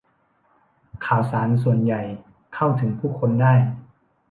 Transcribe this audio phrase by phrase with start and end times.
[1.05, 2.01] ข่าวสารส่วนใหญ่
[2.55, 3.53] เข้าถึงผู้คนได้